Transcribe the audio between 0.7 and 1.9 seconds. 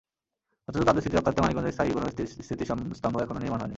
তাঁদের স্মৃতি রক্ষার্থে মানিকগঞ্জে